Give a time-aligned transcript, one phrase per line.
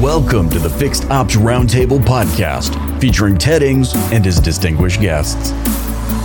[0.00, 5.54] Welcome to the Fixed Ops Roundtable podcast, featuring Ted Ings and his distinguished guests.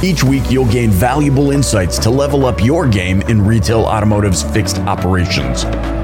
[0.04, 4.80] Each week, you'll gain valuable insights to level up your game in retail automotive's fixed
[4.80, 5.64] operations.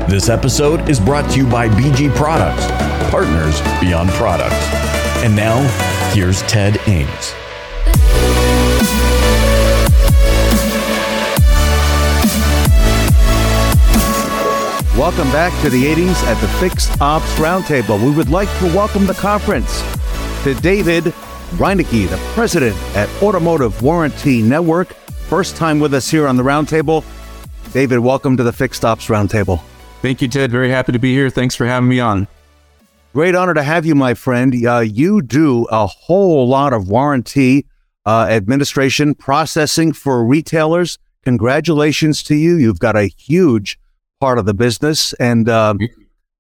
[0.10, 2.66] This episode is brought to you by BG Products,
[3.12, 4.56] partners beyond product.
[5.26, 5.60] And now,
[6.14, 7.34] here's Ted Ings.
[14.98, 18.04] Welcome back to the 80s at the Fixed Ops Roundtable.
[18.04, 19.84] We would like to welcome the conference
[20.44, 21.04] to David
[21.58, 24.94] Reinicke, the president at Automotive Warranty Network.
[25.30, 27.04] First time with us here on the Roundtable.
[27.74, 29.62] David, welcome to the Fixed Ops Roundtable.
[30.02, 30.50] Thank you, Ted.
[30.50, 31.30] Very happy to be here.
[31.30, 32.28] Thanks for having me on.
[33.14, 34.66] Great honor to have you, my friend.
[34.66, 37.68] Uh, you do a whole lot of warranty
[38.08, 40.98] uh, administration processing for retailers.
[41.24, 42.56] Congratulations to you.
[42.56, 43.78] You've got a huge
[44.20, 45.76] part of the business, and uh,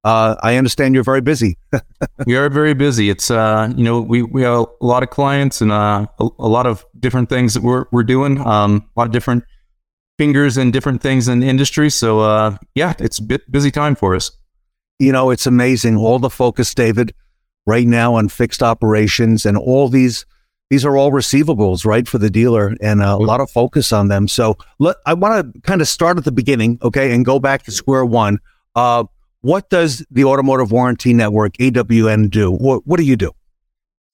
[0.04, 1.58] uh, I understand you're very busy.
[2.26, 3.09] we are very busy.
[3.09, 6.47] It's uh, you know we we have a lot of clients and uh, a, a,
[6.47, 8.39] lot of different things that we're we're doing.
[8.45, 9.44] Um, a lot of different
[10.17, 11.89] fingers and different things in the industry.
[11.89, 14.31] So uh, yeah, it's a bit busy time for us.
[15.00, 17.14] You know, it's amazing all the focus, David,
[17.66, 20.25] right now on fixed operations and all these
[20.69, 24.27] these are all receivables, right, for the dealer, and a lot of focus on them.
[24.27, 27.63] So let, I want to kind of start at the beginning, okay, and go back
[27.63, 28.39] to square one.
[28.75, 29.05] Uh,
[29.41, 32.51] what does the Automotive Warranty Network (AWN) do?
[32.51, 33.31] What, what do you do?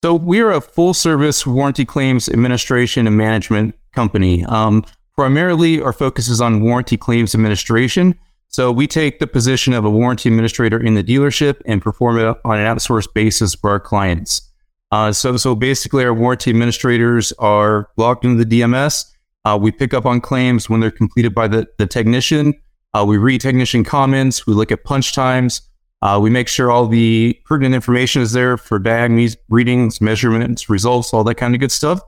[0.04, 4.44] So we're a full-service warranty claims administration and management company.
[4.46, 8.20] Um, primarily, our focus is on warranty claims administration.
[8.50, 12.26] So we take the position of a warranty administrator in the dealership and perform it
[12.46, 14.53] on an outsourced basis for our clients.
[14.94, 19.06] Uh, so, so basically, our warranty administrators are logged into the DMS.
[19.44, 22.54] Uh, we pick up on claims when they're completed by the, the technician.
[22.94, 24.46] Uh, we read technician comments.
[24.46, 25.62] We look at punch times.
[26.04, 31.12] Uh, we make sure all the pertinent information is there for diagnoses, readings, measurements, results,
[31.12, 32.00] all that kind of good stuff.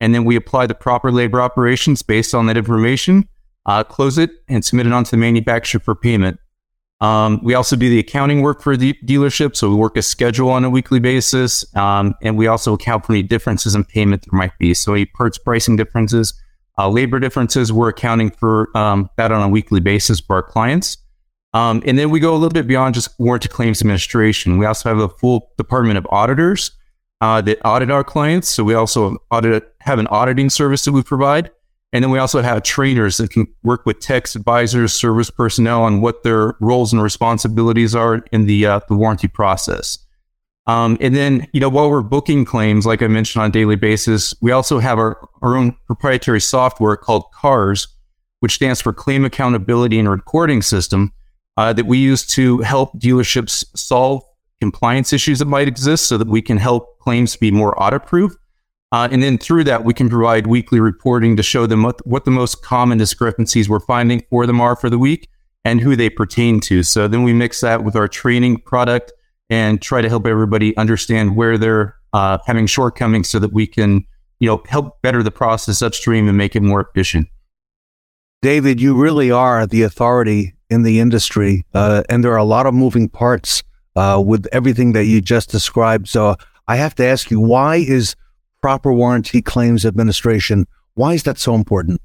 [0.00, 3.28] And then we apply the proper labor operations based on that information,
[3.66, 6.40] uh, close it, and submit it onto the manufacturer for payment.
[7.00, 9.56] Um, we also do the accounting work for the dealership.
[9.56, 11.64] So we work a schedule on a weekly basis.
[11.74, 14.74] Um, and we also account for any differences in payment there might be.
[14.74, 16.34] So any parts pricing differences,
[16.78, 20.98] uh, labor differences, we're accounting for um, that on a weekly basis for our clients.
[21.52, 24.58] Um, and then we go a little bit beyond just warranty claims administration.
[24.58, 26.70] We also have a full department of auditors
[27.20, 28.48] uh, that audit our clients.
[28.48, 31.50] So we also audit, have an auditing service that we provide.
[31.92, 36.00] And then we also have trainers that can work with techs, advisors, service personnel on
[36.00, 39.98] what their roles and responsibilities are in the uh, the warranty process.
[40.66, 43.74] Um, and then, you know, while we're booking claims, like I mentioned on a daily
[43.74, 47.88] basis, we also have our, our own proprietary software called CARS,
[48.38, 51.12] which stands for Claim Accountability and Recording System,
[51.56, 54.22] uh, that we use to help dealerships solve
[54.60, 58.36] compliance issues that might exist so that we can help claims be more audit proof
[58.92, 62.24] uh, and then through that, we can provide weekly reporting to show them what, what
[62.24, 65.28] the most common discrepancies we're finding for them are for the week
[65.64, 66.82] and who they pertain to.
[66.82, 69.12] So then we mix that with our training product
[69.48, 74.04] and try to help everybody understand where they're uh, having shortcomings so that we can,
[74.38, 77.28] you know, help better the process upstream and make it more efficient.
[78.42, 82.64] David, you really are the authority in the industry, uh, and there are a lot
[82.64, 83.62] of moving parts
[83.96, 86.08] uh, with everything that you just described.
[86.08, 86.36] So
[86.66, 88.16] I have to ask you, why is
[88.62, 90.66] proper warranty claims administration.
[90.94, 92.00] Why is that so important?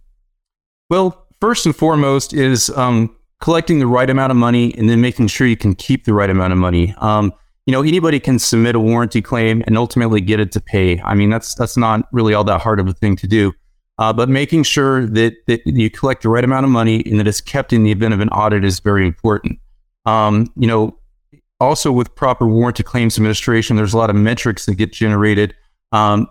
[0.89, 5.27] Well, first and foremost is um, collecting the right amount of money and then making
[5.27, 6.93] sure you can keep the right amount of money.
[6.97, 7.33] Um,
[7.65, 11.01] you know, anybody can submit a warranty claim and ultimately get it to pay.
[11.01, 13.53] I mean, that's that's not really all that hard of a thing to do.
[13.97, 17.27] Uh, but making sure that, that you collect the right amount of money and that
[17.27, 19.57] it's kept in the event of an audit is very important.
[20.05, 20.99] Um, you know,
[21.59, 25.55] also with proper warranty claims administration, there's a lot of metrics that get generated.
[25.91, 26.27] Um,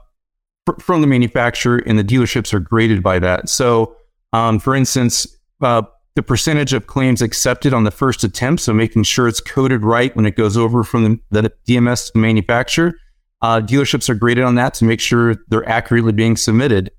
[0.80, 3.48] from the manufacturer, and the dealerships are graded by that.
[3.48, 3.96] So,
[4.32, 5.26] um, for instance,
[5.60, 5.82] uh,
[6.14, 10.14] the percentage of claims accepted on the first attempt, so making sure it's coded right
[10.14, 12.94] when it goes over from the, the DMS to the manufacturer,
[13.42, 16.90] uh, dealerships are graded on that to make sure they're accurately being submitted.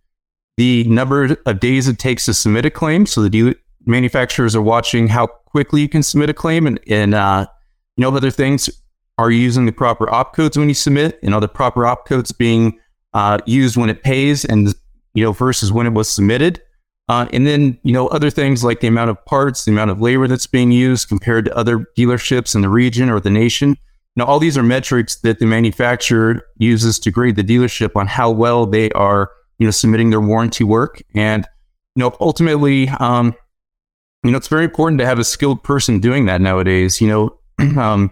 [0.57, 3.55] The number of days it takes to submit a claim, so the
[3.85, 7.47] manufacturers are watching how quickly you can submit a claim, and, and uh,
[7.97, 8.69] you know other things.
[9.17, 12.79] Are you using the proper opcodes when you submit, and are the proper opcodes being
[13.15, 14.75] uh, used when it pays and
[15.15, 16.61] you know versus when it was submitted.
[17.07, 20.01] Uh, and then you know other things like the amount of parts, the amount of
[20.01, 23.77] labor that's being used compared to other dealerships in the region or the nation.
[24.15, 28.31] Now, all these are metrics that the manufacturer uses to grade the dealership on how
[28.31, 29.29] well they are,
[29.59, 31.01] you know, submitting their warranty work.
[31.15, 31.45] And
[31.95, 33.33] you know, ultimately, um,
[34.23, 36.99] you know, it's very important to have a skilled person doing that nowadays.
[36.99, 37.39] You know,
[37.81, 38.11] um,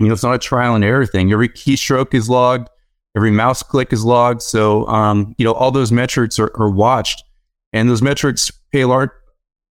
[0.00, 1.32] You know, it's not a trial and error thing.
[1.32, 2.68] Every keystroke is logged,
[3.16, 4.42] every mouse click is logged.
[4.42, 7.24] So, um, you know, all those metrics are, are watched,
[7.72, 9.10] and those metrics play a, large,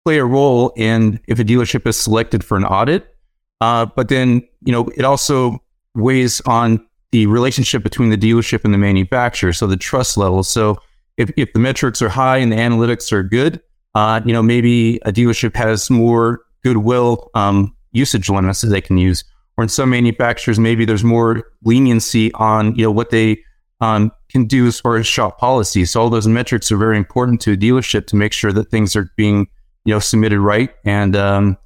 [0.05, 3.15] play a role in if a dealership is selected for an audit.
[3.61, 5.63] Uh, but then, you know, it also
[5.95, 9.53] weighs on the relationship between the dealership and the manufacturer.
[9.53, 10.43] So the trust level.
[10.43, 10.79] So
[11.17, 13.61] if, if the metrics are high and the analytics are good,
[13.95, 18.97] uh, you know, maybe a dealership has more goodwill um, usage limits that they can
[18.97, 19.25] use.
[19.61, 23.45] Or in some manufacturers, maybe there's more leniency on, you know, what they
[23.83, 25.85] um, can do as far as shop policy.
[25.85, 28.97] So all those metrics are very important to a dealership to make sure that things
[28.97, 29.49] are being,
[29.85, 30.71] you know, submitted right.
[30.87, 31.59] And, um,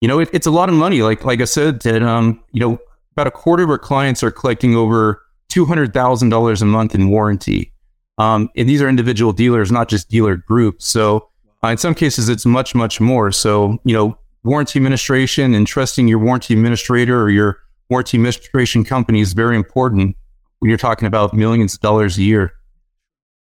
[0.00, 1.02] you know, it, it's a lot of money.
[1.02, 2.78] Like, like I said, that, um, you know,
[3.10, 5.20] about a quarter of our clients are collecting over
[5.50, 7.74] $200,000 a month in warranty.
[8.16, 10.86] Um, and these are individual dealers, not just dealer groups.
[10.86, 11.28] So
[11.62, 13.32] uh, in some cases, it's much, much more.
[13.32, 17.58] So, you know, warranty administration and trusting your warranty administrator or your
[17.88, 20.16] warranty administration company is very important
[20.58, 22.52] when you're talking about millions of dollars a year.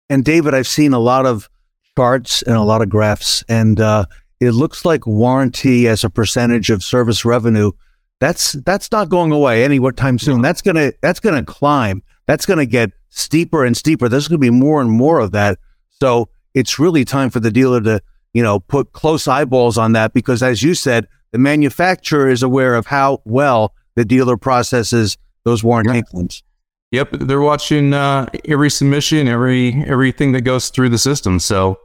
[0.10, 1.50] And David, I've seen a lot of
[1.98, 4.06] charts and a lot of graphs, and uh,
[4.40, 7.72] it looks like warranty as a percentage of service revenue
[8.20, 10.42] that's that's not going away anytime soon.
[10.42, 12.02] That's gonna that's gonna climb.
[12.28, 14.08] That's gonna get steeper and steeper.
[14.08, 15.60] There's gonna be more and more of that.
[16.02, 18.02] So it's really time for the dealer to
[18.36, 22.76] you know put close eyeballs on that because, as you said, the manufacturer is aware
[22.76, 26.44] of how well the dealer processes those warranty claims.
[26.92, 31.40] Yep, they're watching uh, every submission, every everything that goes through the system.
[31.40, 31.80] So,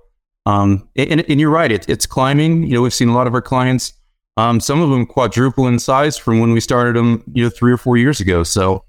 [0.45, 2.65] um, and, and you're right, it, it's climbing.
[2.65, 3.95] You know, we've seen a lot of our clients
[4.41, 7.73] um, some of them quadruple in size from when we started them, you know, three
[7.73, 8.43] or four years ago.
[8.43, 8.85] So,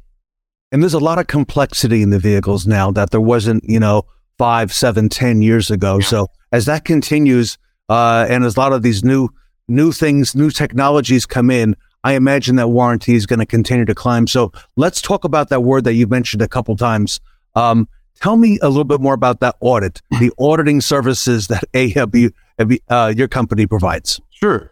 [0.72, 4.04] and there's a lot of complexity in the vehicles now that there wasn't, you know,
[4.42, 6.00] five, seven, ten years ago.
[6.00, 6.06] Yeah.
[6.08, 7.60] So as that continues,
[7.90, 9.30] uh, and as a lot of these new
[9.68, 13.94] new things, new technologies come in, I imagine that warranty is going to continue to
[13.94, 14.26] climb.
[14.26, 17.20] So let's talk about that word that you mentioned a couple times.
[17.54, 17.88] Um,
[18.20, 23.14] tell me a little bit more about that audit, the auditing services that AW, uh,
[23.16, 24.20] your company provides.
[24.32, 24.72] Sure.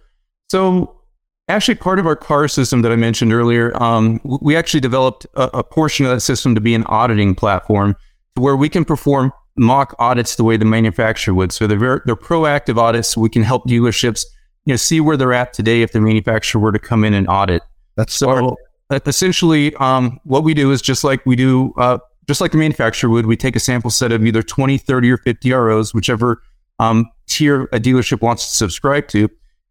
[0.49, 0.99] So,
[1.47, 5.59] actually, part of our car system that I mentioned earlier, um, we actually developed a,
[5.59, 7.95] a, portion of that system to be an auditing platform
[8.33, 11.51] where we can perform mock audits the way the manufacturer would.
[11.51, 13.09] So they're very, they're proactive audits.
[13.09, 14.25] So we can help dealerships,
[14.65, 17.27] you know, see where they're at today if the manufacturer were to come in and
[17.27, 17.61] audit.
[17.95, 18.55] That's so.
[18.91, 23.09] Essentially, um, what we do is just like we do, uh, just like the manufacturer
[23.09, 23.27] would.
[23.27, 26.41] We take a sample set of either 20, 30, or 50 ROs, whichever
[26.79, 29.29] um, tier a dealership wants to subscribe to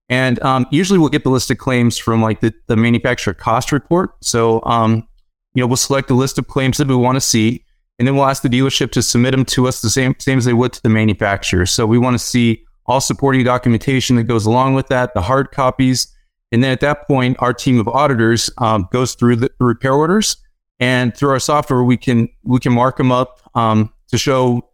[0.08, 3.72] and um, usually we'll get the list of claims from like the, the manufacturer cost
[3.72, 4.12] report.
[4.22, 5.06] So, um,
[5.54, 7.64] you know, we'll select a list of claims that we want to see,
[7.98, 10.44] and then we'll ask the dealership to submit them to us the same, same as
[10.44, 11.66] they would to the manufacturer.
[11.66, 15.50] So we want to see all supporting documentation that goes along with that, the hard
[15.50, 16.14] copies.
[16.52, 20.36] And then at that point, our team of auditors um, goes through the repair orders,
[20.80, 24.70] and through our software, we can we can mark them up um, to show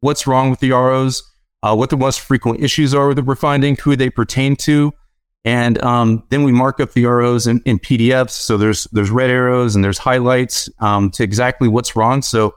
[0.00, 1.22] what's wrong with the ROs,
[1.62, 4.94] uh, what the most frequent issues are that we're finding, who they pertain to,
[5.44, 8.30] and um, then we mark up the ROs in, in, PDFs.
[8.30, 12.22] So there's there's red arrows and there's highlights um, to exactly what's wrong.
[12.22, 12.54] So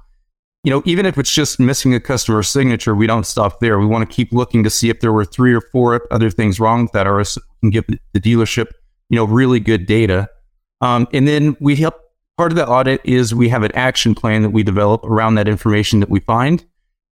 [0.64, 3.80] you know, even if it's just missing a customer signature, we don't stop there.
[3.80, 6.60] We want to keep looking to see if there were three or four other things
[6.60, 8.68] wrong with that RO so can give the dealership
[9.10, 10.30] you know really good data.
[10.80, 11.96] Um, and then we help.
[12.38, 15.48] Part of the audit is we have an action plan that we develop around that
[15.48, 16.66] information that we find.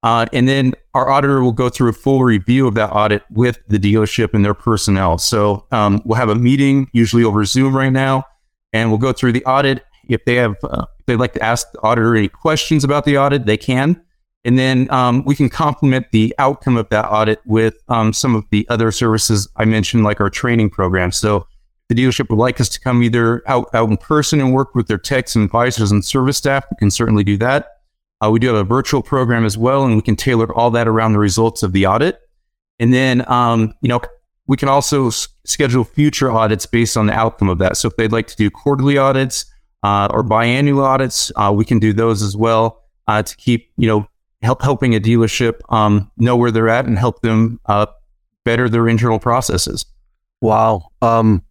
[0.03, 3.59] Uh, and then our auditor will go through a full review of that audit with
[3.69, 5.19] the dealership and their personnel.
[5.19, 8.25] So um, we'll have a meeting, usually over Zoom right now,
[8.73, 9.85] and we'll go through the audit.
[10.09, 13.19] If they have, uh, if they'd like to ask the auditor any questions about the
[13.19, 14.03] audit, they can.
[14.45, 18.45] And then um, we can complement the outcome of that audit with um, some of
[18.51, 21.13] the other services I mentioned, like our training program.
[21.13, 21.47] So
[21.89, 24.87] the dealership would like us to come either out, out in person and work with
[24.87, 26.65] their techs and advisors and service staff.
[26.71, 27.79] We can certainly do that
[28.21, 30.89] uh, we do have a virtual program as well, and we can tailor all that
[30.89, 32.21] around the results of the audit.
[32.79, 34.01] And then, um, you know,
[34.47, 37.77] we can also s- schedule future audits based on the outcome of that.
[37.77, 39.45] So if they'd like to do quarterly audits
[39.83, 43.87] uh, or biannual audits, uh, we can do those as well uh, to keep, you
[43.87, 44.07] know,
[44.43, 47.87] help helping a dealership um, know where they're at and help them uh,
[48.45, 49.85] better their internal processes.
[50.41, 50.89] Wow.
[51.03, 51.43] Um,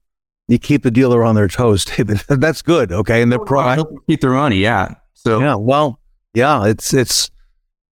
[0.48, 2.20] you keep the dealer on their toes, David.
[2.30, 2.92] That's good.
[2.92, 4.58] Okay, and they're pro- keep their money.
[4.58, 4.96] Yeah.
[5.14, 5.56] So yeah.
[5.56, 6.00] Well,
[6.34, 7.30] yeah, it's it's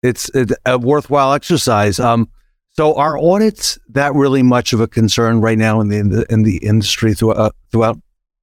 [0.02, 1.98] it's, it's a worthwhile exercise.
[1.98, 2.28] Um,
[2.72, 6.58] so are audits that really much of a concern right now in the in the,
[6.58, 7.36] industry throughout?
[7.36, 7.98] Uh, throughout?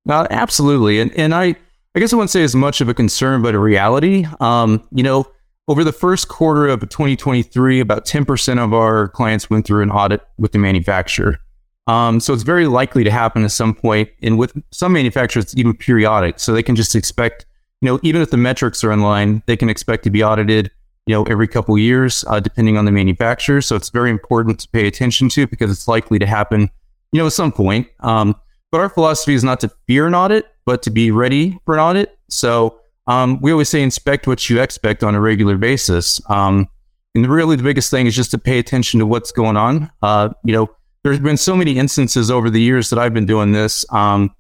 [0.10, 1.56] Uh, absolutely, and and I
[1.94, 4.26] I guess I wouldn't say as much of a concern, but a reality.
[4.40, 5.28] Um, you know,
[5.68, 10.22] over the first quarter of 2023, about 10% of our clients went through an audit
[10.38, 11.38] with the manufacturer.
[11.88, 14.10] Um, so it's very likely to happen at some point.
[14.22, 16.40] And with some manufacturers, it's even periodic.
[16.40, 17.46] So they can just expect,
[17.82, 20.72] you know, even if the metrics are in line, they can expect to be audited,
[21.08, 23.62] you know, every couple years, uh, depending on the manufacturer.
[23.62, 26.70] So it's very important to pay attention to because it's likely to happen,
[27.12, 27.88] you know, at some point.
[28.00, 28.36] Um,
[28.72, 31.80] but our philosophy is not to fear an audit, but to be ready for an
[31.80, 32.18] audit.
[32.30, 36.22] So um, we always say inspect what you expect on a regular basis.
[36.30, 36.68] Um,
[37.14, 39.92] and really, the biggest thing is just to pay attention to what's going on.
[40.02, 40.70] Uh, you know,
[41.04, 43.86] there's been so many instances over the years that I've been doing this.
[43.92, 44.34] Um,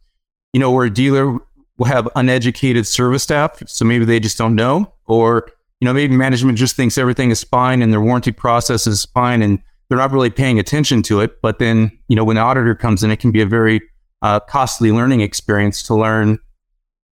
[0.53, 1.37] you know, where a dealer
[1.77, 6.15] will have uneducated service staff, so maybe they just don't know, or you know, maybe
[6.15, 9.59] management just thinks everything is fine and their warranty process is fine, and
[9.89, 11.41] they're not really paying attention to it.
[11.41, 13.81] But then, you know, when the auditor comes in, it can be a very
[14.21, 16.39] uh, costly learning experience to learn,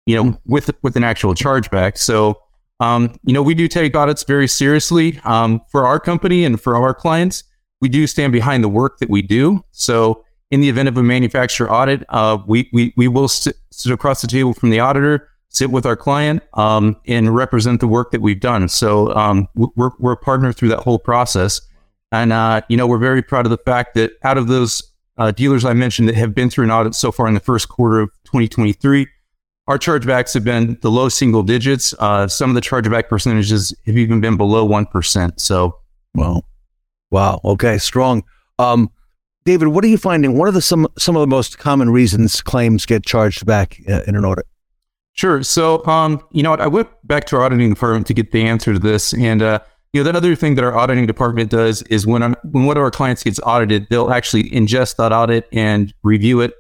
[0.05, 1.97] you know, with with an actual chargeback.
[1.97, 2.41] So
[2.79, 6.75] um, you know, we do take audits very seriously um, for our company and for
[6.75, 7.43] our clients.
[7.81, 9.63] We do stand behind the work that we do.
[9.71, 13.91] So, in the event of a manufacturer audit, uh, we, we, we will sit, sit,
[13.91, 18.11] across the table from the auditor, sit with our client, um, and represent the work
[18.11, 18.69] that we've done.
[18.69, 21.61] So, um, we're, we're a partner through that whole process.
[22.11, 24.81] And, uh, you know, we're very proud of the fact that out of those
[25.17, 27.69] uh, dealers I mentioned that have been through an audit so far in the first
[27.69, 29.07] quarter of 2023,
[29.67, 31.93] our chargebacks have been the low single digits.
[31.99, 35.39] Uh, some of the chargeback percentages have even been below 1%.
[35.39, 35.77] So,
[36.15, 36.41] wow.
[37.11, 37.41] Wow.
[37.43, 37.77] Okay.
[37.77, 38.23] Strong.
[38.59, 38.89] Um,
[39.45, 40.37] David, what are you finding?
[40.37, 44.01] What are the some some of the most common reasons claims get charged back uh,
[44.05, 44.45] in an audit?
[45.13, 45.41] Sure.
[45.41, 46.59] So, um, you know what?
[46.59, 49.59] I went back to our auditing department to get the answer to this, and uh,
[49.97, 52.77] you know that other thing that our auditing department does is when I'm, when one
[52.77, 56.53] of our clients gets audited, they'll actually ingest that audit and review it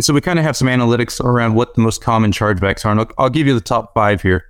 [0.00, 2.90] and so we kind of have some analytics around what the most common chargebacks are.
[2.90, 4.46] And I'll, I'll give you the top five here.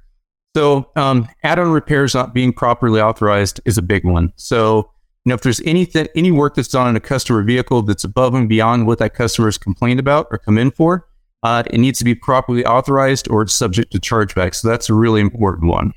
[0.55, 4.33] So um, add-on repairs not being properly authorized is a big one.
[4.37, 4.93] So
[5.25, 8.33] you know if there's anything any work that's done on a customer vehicle that's above
[8.35, 11.09] and beyond what that customer has complained about or come in for,
[11.43, 14.55] uh, it needs to be properly authorized or it's subject to chargeback.
[14.55, 15.95] So that's a really important one.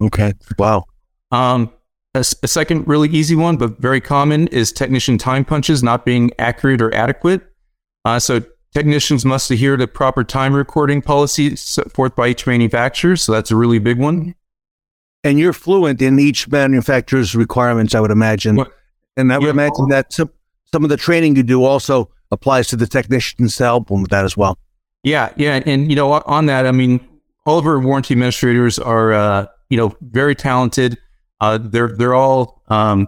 [0.00, 0.32] Okay.
[0.60, 0.84] Wow.
[1.30, 1.72] Um,
[2.14, 6.30] a, a second really easy one, but very common, is technician time punches not being
[6.38, 7.42] accurate or adequate.
[8.04, 13.16] Uh, so technicians must adhere to proper time recording policies set forth by each manufacturer.
[13.16, 14.34] So that's a really big one.
[15.24, 18.56] And you're fluent in each manufacturer's requirements, I would imagine.
[18.56, 18.70] Well,
[19.16, 19.50] and I would yeah.
[19.50, 20.30] imagine that some,
[20.70, 24.10] some of the training you do also applies to the technicians to help them with
[24.10, 24.58] that as well.
[25.02, 27.06] Yeah, yeah, and you know, on that, I mean,
[27.46, 30.98] all of our warranty administrators are, uh, you know, very talented.
[31.44, 33.06] Uh, they're they're all um,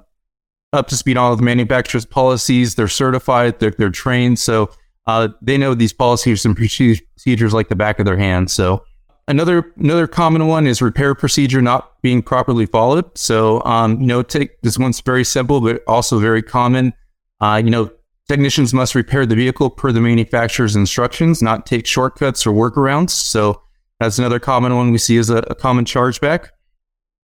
[0.75, 2.75] up to speed on the manufacturer's policies.
[2.75, 3.59] They're certified.
[3.61, 4.39] They're they're trained.
[4.39, 4.71] So
[5.07, 8.51] uh, they know these policies and procedures like the back of their hand.
[8.51, 8.85] So
[9.27, 13.17] another another common one is repair procedure not being properly followed.
[13.17, 16.93] So um, you know, take this one's very simple, but also very common.
[17.41, 17.91] Uh, you know,
[18.29, 23.11] technicians must repair the vehicle per the manufacturer's instructions, not take shortcuts or workarounds.
[23.11, 23.63] So
[23.99, 26.51] that's another common one we see as a, a common chargeback.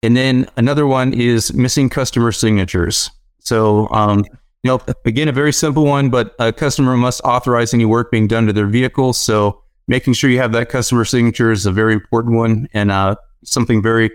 [0.02, 3.10] And then another one is missing customer signatures.
[3.38, 4.24] So um,
[4.62, 8.28] you know, again, a very simple one, but a customer must authorize any work being
[8.28, 9.12] done to their vehicle.
[9.12, 13.16] So making sure you have that customer signature is a very important one and uh,
[13.44, 14.10] something very,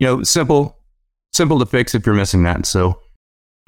[0.00, 0.78] you know, simple,
[1.32, 2.66] simple to fix if you're missing that.
[2.66, 3.00] So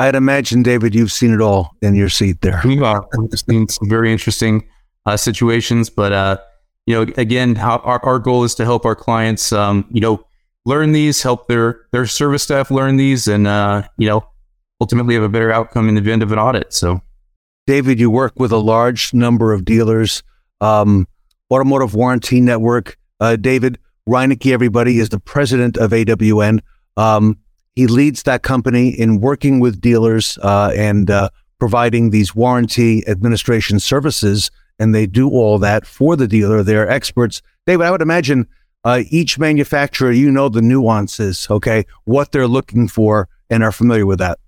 [0.01, 2.61] I'd imagine, David, you've seen it all in your seat there.
[2.65, 3.07] We are.
[3.17, 4.69] We've seen some very interesting
[5.07, 6.39] uh, situations, but uh,
[6.87, 10.25] you know, again, our, our goal is to help our clients, um, you know,
[10.67, 14.29] learn these, help their their service staff learn these, and uh, you know,
[14.81, 16.75] ultimately have a better outcome in the end of an audit.
[16.75, 17.01] So,
[17.67, 20.23] David, you work with a large number of dealers,
[20.61, 21.09] um,
[21.51, 22.99] Automotive Warranty Network.
[23.19, 26.61] Uh, David Reinicke, everybody, is the president of AWN.
[26.99, 27.39] Um,
[27.75, 33.79] he leads that company in working with dealers uh, and uh, providing these warranty administration
[33.81, 34.51] services.
[34.79, 36.63] And they do all that for the dealer.
[36.63, 37.41] They're experts.
[37.67, 38.47] David, I would imagine
[38.87, 44.07] uh, each manufacturer, you know the nuances, okay, what they're looking for, and are familiar
[44.07, 44.39] with that.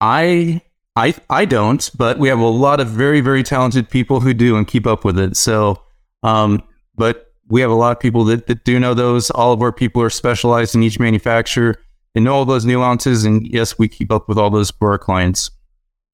[0.00, 0.62] I
[0.96, 4.56] I I don't, but we have a lot of very very talented people who do
[4.56, 5.36] and keep up with it.
[5.36, 5.82] So,
[6.22, 6.62] um,
[6.96, 9.30] but we have a lot of people that, that do know those.
[9.30, 11.76] All of our people are specialized in each manufacturer
[12.14, 13.24] and know all those nuances.
[13.24, 15.50] And yes, we keep up with all those for our clients.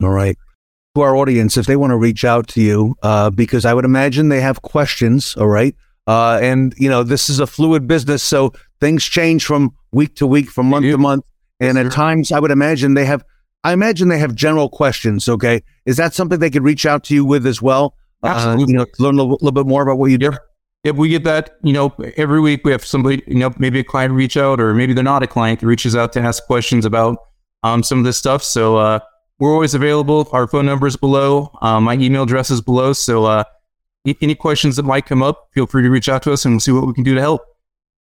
[0.03, 0.37] All right.
[0.97, 3.85] To our audience, if they want to reach out to you, uh, because I would
[3.85, 5.37] imagine they have questions.
[5.37, 5.75] All right.
[6.07, 10.27] Uh, and you know, this is a fluid business, so things change from week to
[10.27, 11.25] week, from month to month.
[11.61, 13.25] And at times, I would imagine they have
[13.63, 15.29] I imagine they have general questions.
[15.29, 17.95] Okay, is that something they could reach out to you with as well?
[18.23, 18.65] Absolutely.
[18.65, 20.33] Uh, you know, learn a little, little, bit more about what you do.
[20.83, 23.85] If we get that, you know, every week we have somebody, you know, maybe a
[23.85, 27.19] client reach out, or maybe they're not a client, reaches out to ask questions about
[27.63, 28.43] um, some of this stuff.
[28.43, 28.99] So, uh,
[29.39, 30.29] we're always available.
[30.33, 31.51] Our phone number is below.
[31.61, 32.93] Um, my email address is below.
[32.93, 33.45] So uh,
[34.21, 36.73] any questions that might come up, feel free to reach out to us and see
[36.73, 37.43] what we can do to help.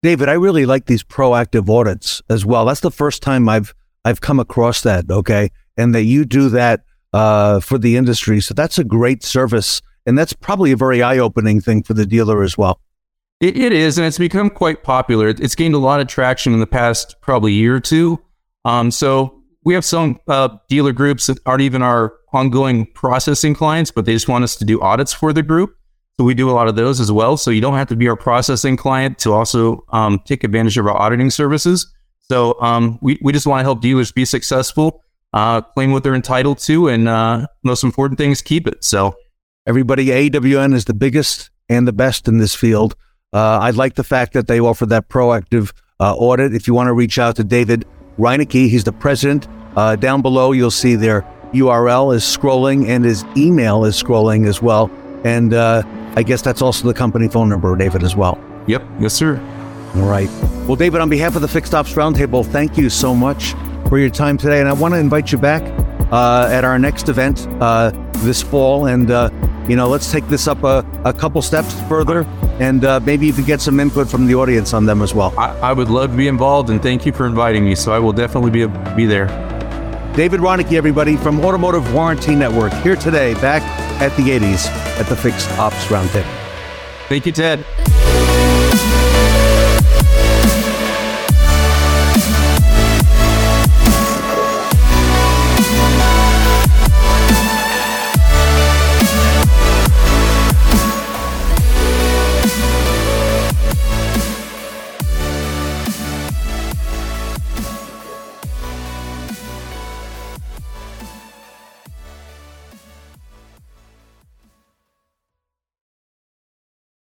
[0.02, 2.64] David, I really like these proactive audits as well.
[2.64, 5.11] That's the first time I've I've come across that.
[5.11, 8.40] Okay, and that you do that uh, for the industry.
[8.40, 12.07] So that's a great service, and that's probably a very eye opening thing for the
[12.07, 12.80] dealer as well.
[13.40, 15.28] It, it is, and it's become quite popular.
[15.28, 18.23] It's gained a lot of traction in the past probably year or two.
[18.64, 23.90] Um, so we have some uh, dealer groups that aren't even our ongoing processing clients,
[23.90, 25.75] but they just want us to do audits for the group.
[26.21, 27.39] So we do a lot of those as well.
[27.39, 30.87] So you don't have to be our processing client to also um, take advantage of
[30.87, 31.91] our auditing services.
[32.19, 36.15] So um, we, we just want to help dealers be successful, uh, claim what they're
[36.15, 38.85] entitled to, and uh, most important thing is keep it.
[38.85, 39.15] So
[39.67, 42.97] everybody, AWN is the biggest and the best in this field.
[43.33, 46.55] Uh, I like the fact that they offer that proactive uh, audit.
[46.55, 47.87] If you want to reach out to David
[48.19, 49.49] Reinicke, he's the president.
[49.75, 51.23] Uh, down below, you'll see their
[51.55, 54.91] URL is scrolling and his email is scrolling as well.
[55.25, 55.83] And uh,
[56.17, 58.38] I guess that's also the company phone number, David, as well.
[58.67, 58.83] Yep.
[59.00, 59.38] Yes, sir.
[59.97, 60.29] All right.
[60.67, 63.55] Well, David, on behalf of the Fixed Ops Roundtable, thank you so much
[63.88, 64.61] for your time today.
[64.61, 65.62] And I want to invite you back
[66.12, 68.87] uh, at our next event uh, this fall.
[68.87, 69.31] And, uh,
[69.69, 72.25] you know, let's take this up a, a couple steps further
[72.61, 75.33] and uh, maybe you could get some input from the audience on them as well.
[75.38, 77.75] I, I, would love to be involved and thank you for inviting me.
[77.75, 79.26] So I will definitely be, be there.
[80.14, 83.62] David Reinicke, everybody, from Automotive Warranty Network, here today, back
[84.00, 84.66] at the 80s
[84.99, 86.25] at the Fixed Ops Roundtable.
[87.09, 87.64] Thank you, Ted.